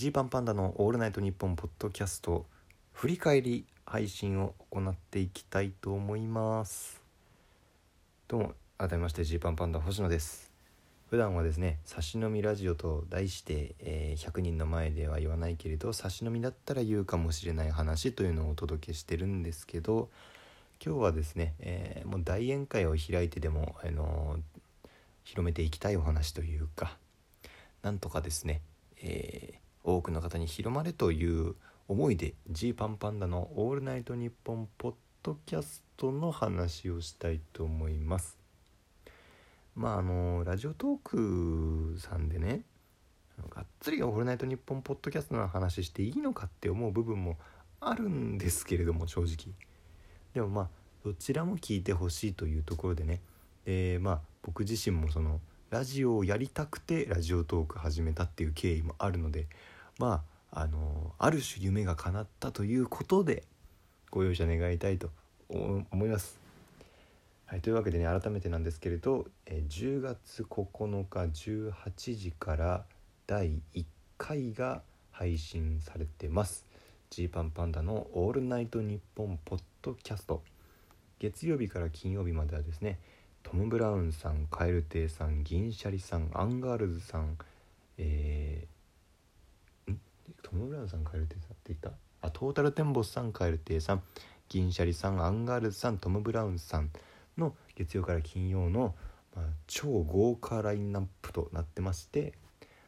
[0.00, 2.46] ジーパンパンダのオールナイトニッポンポッドキャスト
[2.94, 7.02] 振り返り配信を行っていきたいと思います。
[8.26, 10.50] どうも改めましてジーパンパンダ星野です。
[11.10, 20.08] 普段はですね差し飲みラジオと題して、えー、100人の前では言わないけれど差し飲みだったら言うかもしれない話というのをお届けしてるんですけど
[20.82, 24.88] 今日はですね、えー、もう大宴会を開いてでも、あのー、
[25.24, 26.96] 広めていきたいお話というか
[27.82, 28.62] なんとかですね、
[29.02, 31.54] えー、多くの方に広まれという
[31.88, 38.38] 思いでジーパンパンダの「オールナイトニッポン」ポッドキャストの話をしたいと思います。
[39.74, 42.64] まああのラジオトークさんでね
[43.48, 47.38] がっつり「オールナイトニッポン」ポッドキャストの話していいのかって思う部分も
[47.80, 49.54] あるんですけれども正直
[50.34, 50.70] でもまあ
[51.04, 53.20] どちらも聞いてほしいというところでね
[53.64, 55.40] でまあ僕自身もその
[55.70, 59.46] ラジオをやりたくてラジオトーク始めたっていう経緯もあるので
[60.00, 63.44] まああのある種夢が叶ったということで
[64.10, 65.10] ご容赦願いたいと
[65.50, 66.40] 思います。
[67.44, 71.20] はい、というわけでね改めてなんですけれど、え10月9日
[71.72, 72.84] 18時から
[73.26, 73.84] 第1
[74.16, 76.64] 回が配信されてます。
[77.10, 80.42] Gパンパンダの「オールナイトニッポン」ポッドキャスト
[81.18, 83.00] 月曜日から金曜日まではですね
[83.42, 87.36] トム・ブラウンさんカエル亭さん銀シャリさんアンガールズさん
[87.98, 90.00] えー、ん
[90.42, 91.92] トム・ブラウンさんカエル亭さんって言った。
[92.22, 94.02] あトータルテンボスさんカエル亭さん。
[94.50, 96.90] 銀シャリさんアンガールズさんトム・ブラウンさん
[97.38, 98.96] の月曜から金曜の、
[99.36, 102.34] まあ、超豪華ラインナップとなってまして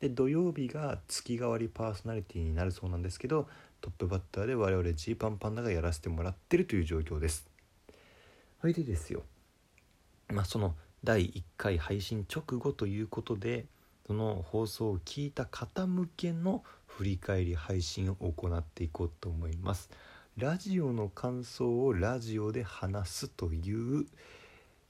[0.00, 3.48] で土曜日が月替わりパーソナリティになるそうなんですけど
[3.80, 7.46] トップバッターで我々ジーパンパンダがやらせてもらってるという状況です。
[8.60, 9.22] それでですよ。
[10.30, 13.66] まあ、その第1回配信直後ということで
[14.06, 19.90] その放送を聞いた方向けの振り返り配信を行っていこうと思います。
[20.36, 24.06] ラジオの感想をラジオで話すという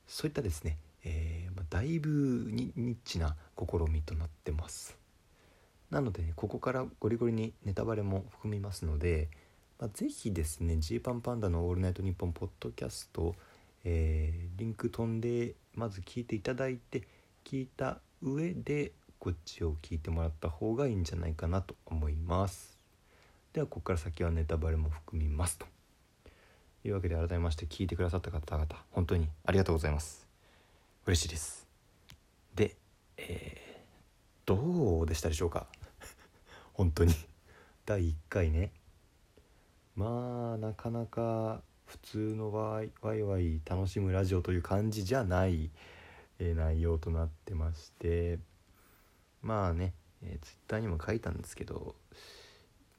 [0.06, 4.96] そういったですね、えー、まあ、だいぶニッチな試みとなってます。
[5.90, 9.28] なので、ね、ここからゴリゴリにネタバレも含みますので、
[9.78, 13.34] まあ、ぜひですねジーパンパンダの「オールナイトニッポン」ポッドキャスト
[13.84, 17.02] えー、リンク飛んでまず聞いていただいて
[17.44, 18.92] 聞いた上で
[19.24, 22.78] こっちを聞いてもらった方がいいんじゃないかなと思います。
[23.54, 25.64] ではここから先はネタバレも含みますと。
[26.84, 30.28] いうわけで改めまして聞いてくださった方々本当にありがとうございます。
[31.06, 31.66] 嬉しいです。
[32.54, 32.76] で
[33.16, 35.68] えー、どうでしたでしょうか？
[36.74, 37.14] 本当に。
[37.86, 38.72] 第1回ね。
[39.96, 45.70] まあなかなか普通のワイワイワイ楽しむラジオという感じじゃない、
[46.38, 48.38] えー、内容となってまして。
[49.44, 51.94] まあね、えー、ツイッターにも書いたんですけど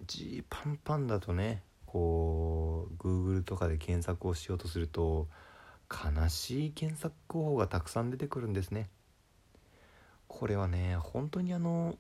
[0.06, 5.28] G パンパンだとねこう Google とかで検索をしようとすると
[5.89, 8.89] 悲しい検索候補がたくさん出てくるんですね。
[10.28, 11.97] これはね本当にあの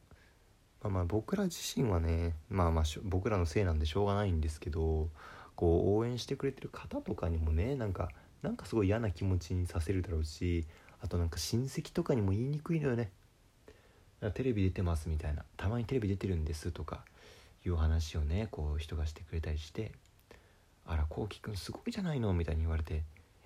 [0.81, 5.09] まあまあ僕ら自身はねまあまあ僕らのせいなんでしょうがないんですけど
[5.55, 8.09] こう応援してくれてる方とかにもねなんか
[8.43, 10.65] なんかすごい嫌な気持ちにさせるだろうし
[11.01, 13.11] あとなんか親戚とかにも言いにくいのよね
[14.33, 17.03] テレビ出てますみたいなたまにテレビ出てるんですとか
[17.65, 19.91] いう話をねこう人がしてくれたりして
[20.85, 23.03] あらこうきくんすごいじゃないのみたいに言われて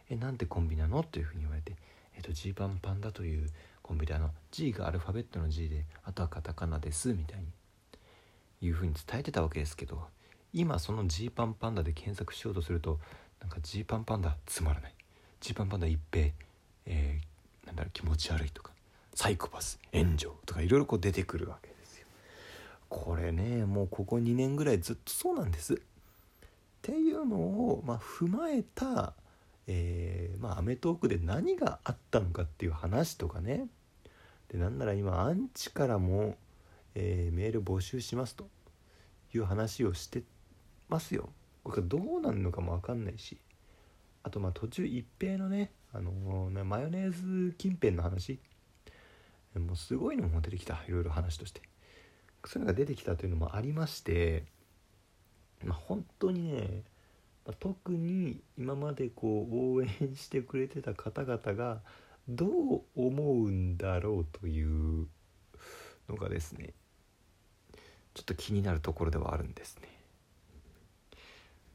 [0.09, 1.73] えなんてコンビなのというふうに言われて
[2.15, 3.47] えっ、とジーパンパンダという
[3.81, 7.45] コンビであの G がアルファベットの G であとはカタカナですみたいに
[8.61, 10.01] いうふうに伝えてたわけですけど
[10.53, 12.99] 今そのジーパンパンダで検索しようとすると
[13.39, 14.93] なんかジーパンパンダつまらない。
[15.39, 16.27] ジーパンパンダ一平、
[16.85, 18.71] えー、なんだろう気持ち悪いとか。
[19.19, 22.07] サイコパス炎上とかいろいろこう出てくるわけですよ。
[22.87, 25.73] これねもうここ2年ぐらいずっとそうなんです。
[25.73, 25.77] っ
[26.81, 29.13] ていうのを、まあ、踏まえた
[29.67, 33.67] えー、まあ『アメトーーク』で何があったのかっていう話とかね。
[34.47, 36.37] でなんなら今アンチからも、
[36.95, 38.47] えー、メール募集しますと
[39.35, 40.23] いう話をして
[40.87, 41.29] ますよ。
[41.65, 43.37] これどうなるのかも分かんないし。
[44.23, 47.11] あとまあ途中一平のねあのー、マヨネー
[47.49, 48.39] ズ近辺の話。
[49.55, 51.61] もうすごいのも出てきたいろいろ話として。
[52.45, 54.45] そういうのが出てきたというのもありまして
[55.63, 56.83] まあ本当にね、
[57.45, 61.81] まあ、特に今までこう応援してくれてた方々が
[62.27, 65.07] どう思うんだろうという
[66.07, 66.73] のがですね
[68.13, 69.87] ちょっと気になるところではあるんですね。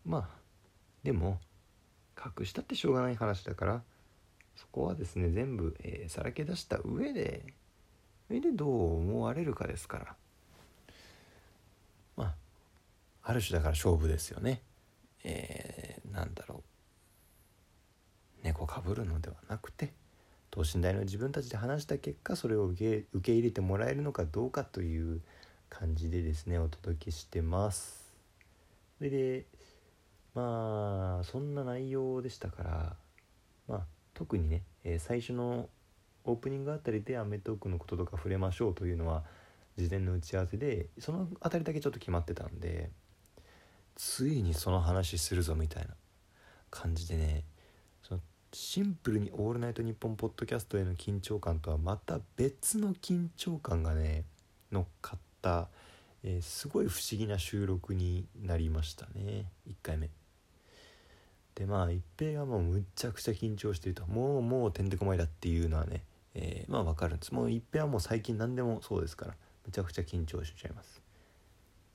[0.05, 0.29] まあ
[1.03, 1.41] でも
[2.19, 3.83] 隠したってしょうがない話だから
[4.57, 7.55] そこはですね全部、えー、さらけ出した上で
[8.29, 10.17] 上でどう思われるかですから
[12.17, 12.35] ま
[13.23, 14.63] ある種だから勝負ですよね。
[15.25, 16.63] えー、なんだろ
[18.43, 19.93] う猫かぶるのではなくて
[20.51, 25.23] 等身大の自分たちで話した結果それを受け受け入れてもらえるのかどうかという
[25.71, 28.15] 感じでですねお届けしてます。
[28.99, 29.47] それで
[30.35, 32.97] まあそんな内容でしたから
[33.67, 35.69] まあ特にね、えー、最初の
[36.25, 39.25] オープニングあたりで『アメトーーク』のこととか触れましょうというのは
[39.77, 42.91] 事前の打ち合わせでその辺りだけちょっと決まってたんで
[43.95, 45.95] ついにその話するぞみたいな
[46.71, 47.45] 感じでね
[48.03, 48.21] その
[48.53, 54.25] シンプルに「オールナイトニッポン」ポッドキャストへの緊張感とはまた別の緊張感がね
[54.73, 55.69] 乗っかった、
[56.23, 60.11] えー、すごい不思議な収録になりましたね1回目。
[61.55, 66.03] でまあ一平がもうむっちゃくちゃ緊張してるともうもうてんてこまいだっていうのはね、
[66.35, 67.33] えー、まあ分かるんです。
[67.33, 69.35] もう一平はもう最近何でもそうですから
[69.65, 71.03] むちゃくちゃ緊張しちゃいます。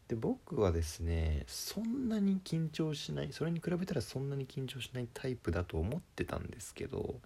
[0.07, 7.19] で僕はですねそんなに緊張しないそれに比べたらそんなに緊張しないタイプだと思ってたんですけど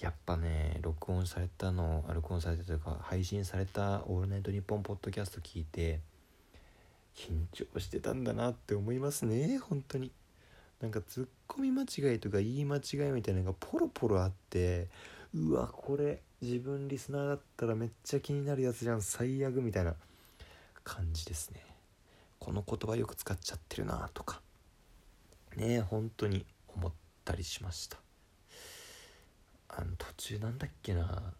[0.00, 6.00] やっぱね録音されたの録音されたというか配信された「オールナイトニッポン」ポッドキャスト聞いて
[7.14, 10.10] 緊張してたんだなって思いますね本当に。
[10.80, 14.88] なんかツッコミ間違いとか言い間違いみたいなのがポロポロあって
[15.34, 19.02] うわこれ自分リスナーだったらめっちゃ気になるやつじゃん。
[19.02, 19.94] 最悪みたいな
[20.84, 21.60] 感じですね。
[22.38, 24.40] この言葉よく使っちゃってるなとか。
[25.56, 26.92] ねえ本当に思っ
[27.24, 27.96] たりしました。
[29.70, 31.32] あの途中なんだっけな。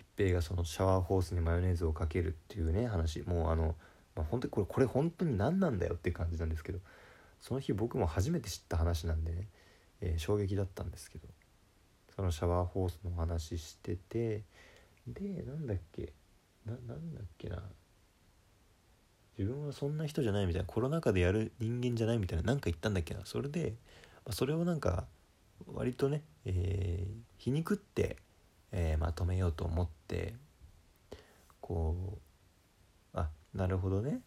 [0.00, 3.20] 一平がそのシャワーホースにマヨネーズをかけるっていうね話。
[3.20, 3.76] もうあの、
[4.16, 6.80] まあ、本当にこれこれ本当に何なんだよっていう感じなんですけど
[7.40, 9.46] その日僕も初めて知った話なんでね、
[10.00, 11.28] えー、衝撃だったんですけど。
[12.16, 14.42] そのシャワーホースの話してて
[15.06, 16.12] でなんだっけ
[16.64, 17.62] ななんだっけな。
[19.38, 23.20] 自分はそんな人じゃないみたいなコロナ禍でやる人間じゃないみたいな何か言ったんだっけな。
[23.24, 23.74] それで、
[24.30, 25.04] それをなんか
[25.66, 28.16] 割とね、えー、皮肉って、
[28.72, 30.34] えー、まとめようと思って
[31.60, 32.18] こ
[33.14, 34.20] うあなるほどね、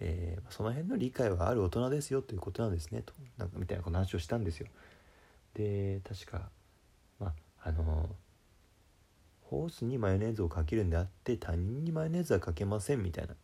[0.00, 3.12] えー、その辺の理解はある大人ですよということなんですねと。
[3.36, 4.66] なんかみたいな話をしたんですよ。
[5.54, 6.48] で確か
[7.64, 8.08] あの
[9.42, 13.34] ホースにマヨネーズをかけるんであって他人にマヨネーズはかけませんみたいな。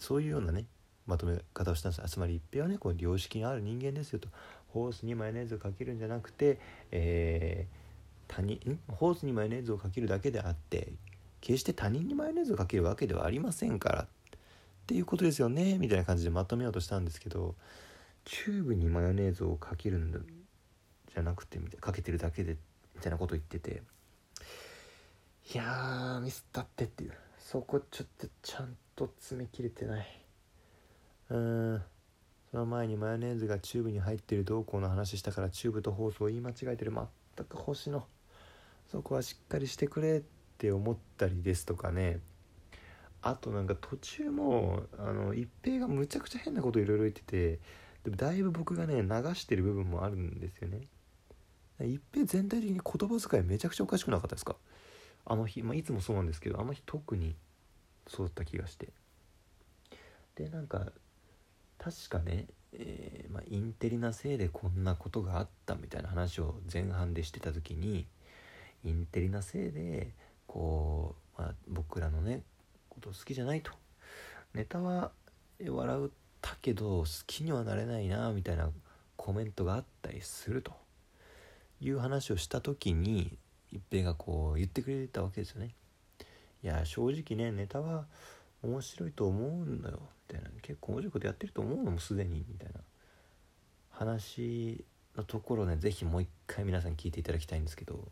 [0.00, 0.64] そういうようなね
[1.06, 4.28] まとめ方をしたんですつまり一平はねこう良識のある人間ですよと。
[4.68, 6.58] ホースにマヨネーズをかけるんじゃなくて、
[6.90, 8.58] えー、他人
[8.88, 10.92] ホースにマヨネーズをかけるだけであって
[11.40, 14.06] 決して他人にマヨネーズをかけるわけではありませんからっ
[14.86, 17.54] ていうことですよねみたいな感じでまとめようとしたんですけど
[18.24, 20.18] チューブにマヨネーズをかけるんだ。
[21.14, 22.56] じゃなくてみたいかけてるだけで
[22.94, 23.82] みたいなこと言ってて
[25.52, 27.12] いやーミスったってっていう。
[27.38, 30.06] そこちょっとちゃんと詰め切れてない。
[31.30, 31.82] うん。
[32.50, 38.06] その前にマヨネーズがチューブに入ってるどうこうの話したからチューブとホースを言い間違えてる全く星野
[38.90, 40.22] そこはしっかりしてくれっ
[40.56, 42.20] て思ったりですとかね。
[43.20, 47.58] あとなんか途中もあの一平がむちゃくちゃ変なこといろいろ言ってて
[48.04, 50.80] でもだいぶ僕がね流してる部分もあるんですよね。
[51.80, 54.56] 一平全体的に言葉遣いめちゃくちゃおかしくなかったですか？
[55.26, 57.34] あの日、まあ、いつもそうなんですけどあの日特に
[58.06, 58.90] そうだった気がして。
[60.36, 60.92] でなんか
[61.78, 68.06] 確かね、えー、まあ、インテリなせいでこんなことがあったみたいな話を前半でしてた時に
[68.84, 70.12] インテリなせいで
[70.46, 72.42] こう、まあ、僕らのね
[72.88, 73.72] こと好きじゃないと。
[74.54, 75.10] ネタは
[75.64, 76.08] 笑っ
[76.40, 78.70] たけど好きにはなれないなみたいな
[79.16, 80.83] コメントがあったりすると。
[81.80, 83.38] いう話をした時に
[83.70, 85.74] 一平がこう言ってくれたわけですよね。
[86.62, 88.06] いや正直ねネタは
[88.62, 90.00] 面白いと思うんだよ。
[90.28, 90.50] みたいな。
[90.62, 92.44] 結構面白いことやってると思うのもすでに。
[92.48, 92.80] みたいな。
[93.90, 94.84] 話
[95.16, 98.08] のところね是非もう一回皆さん聞いていただきたいんですけど。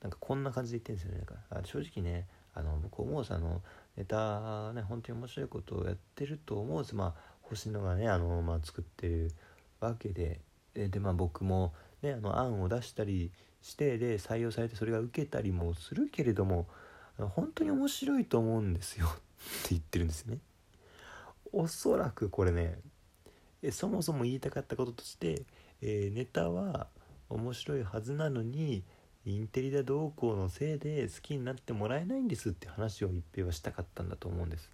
[0.00, 1.42] なんかこんな感じで言ってるんですよね。
[1.50, 3.62] なんか正直ねあの僕思うさあの
[3.96, 9.32] ネタね本当に面白いことをやってると思うんですまあ星野がねあの、まあ、作ってる
[9.80, 10.40] わけで
[10.74, 11.72] でまあ僕も
[12.04, 13.32] ねあの案を出したり
[13.62, 16.66] してで採用されてそれが受けたりもするけれども
[17.18, 19.10] 本当に面白いと思うんですよ っ
[19.62, 20.38] て言ってるんですね。
[21.52, 22.78] おそらくこれね
[23.70, 25.44] そもそも言いたかったこととして、
[25.80, 26.88] えー、ネタは
[27.30, 28.82] 面白いはずなのに
[29.24, 34.70] インテリだどうこうのせいで好きになってもらえないんですって話を一平はしたかったんだと思うんです。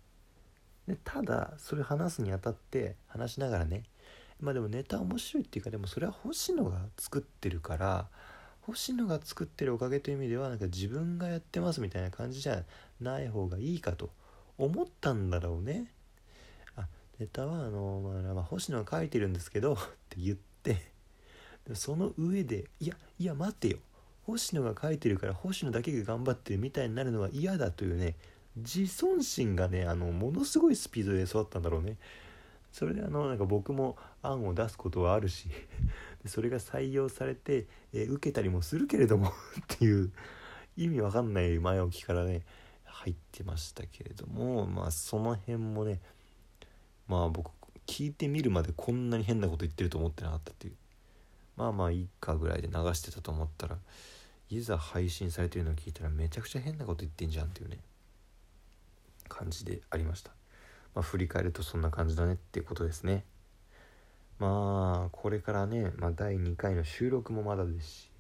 [0.89, 3.85] でただそれ話すにあたって話しながらね
[4.41, 8.07] まあでもネタ面白いっていうかでもそれは星野が作ってるから
[8.63, 12.63] 星野が作ってるおかげという意味ではなんか自分がやってますみたいな感じじゃ
[13.01, 14.11] ない方がいいかと
[14.59, 15.91] 思ったんだろうね。
[16.77, 16.87] あ
[17.19, 19.77] ネタはあの、まあ、まあ、星野が書いてるんですけどっ
[20.09, 20.91] て言って
[21.75, 23.79] その上でいやいや待ってよ
[24.25, 28.15] 星野が書いてるから星野だけが頑張ってるみたいになるのは嫌だというね
[28.57, 31.97] 自尊心がねあのものすごいスピードで育ったんだろうね
[32.73, 35.49] それであのなんか僕も案を出すことはあるし
[36.27, 39.33] それが採用されて、えー、受けたりもするけれども っ
[39.67, 40.13] ていう
[40.77, 42.43] 意味わかんない前置きからね
[42.85, 46.01] 入ってましたけれどもまあその辺もね
[47.09, 47.51] まあ僕
[47.87, 50.75] 聞いてみるまでこんなに変なこと言ってると思ってなかったっていう。
[51.61, 53.77] まあまあいいかぐらいで流してたと思ったら
[54.49, 57.79] いざ配信されてるのを聞いたらめちゃくちゃ変なこと言ってんじゃんっていうね
[59.29, 60.40] 感じでありました。
[60.95, 63.25] まあ振り返るとそんな感じだねっていうことですね。
[64.39, 68.11] まあこれからね、まあ、第2回の収録もまだですし、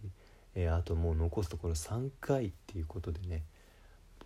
[0.54, 3.42] えー、あともう残すところ3回っていうことでね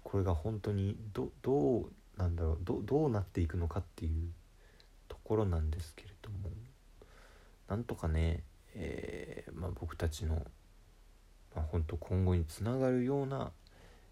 [0.03, 1.87] これが本当にどどう
[2.17, 4.33] なんだろうどどうなっていくのかっていう
[5.09, 6.51] ところなんですけれども
[7.69, 8.43] なんとかね、
[8.75, 10.35] えー、まあ、僕たちの、
[11.55, 13.53] まあ、本当今後につながるような、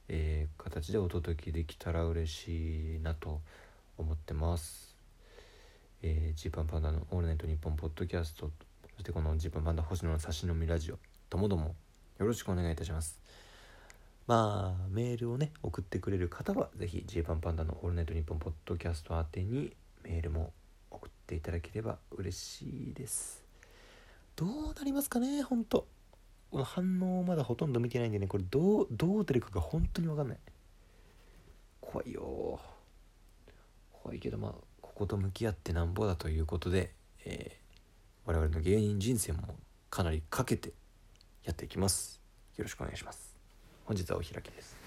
[0.08, 3.40] えー、形でお届けできたら嬉しいなと
[4.02, 4.96] 思ってます。
[6.02, 8.50] えー、ジーパンパンダの「オールナイトニッポン」ポッドキャスト。
[8.96, 10.98] そしてこのジーパンパンダ星野の差し飲みラジオ。
[11.30, 11.74] ともども
[12.18, 13.20] よろしくお願いいたします。
[14.26, 20.52] まあメールをね送ってくれる方は是非 J パンパンダのオールナイトニッポンポッドキャスト宛てにメールも
[20.90, 23.42] 送っていただければ嬉しいです。
[24.36, 25.86] どうなりますかね本当
[26.64, 30.38] 反応まだほとんど見てないんでねこれどうどう出るかが本当に分かんない。
[31.80, 32.58] 怖いよ
[34.02, 36.92] 怖いけどまあここと向き合ってなんぼだということで、
[37.24, 39.56] えー、我々の芸人人生も
[39.90, 40.72] かなりかけて
[41.44, 42.20] やっていきます。
[42.56, 43.36] よろしくお願いします。
[43.84, 44.81] 本日はお開きです。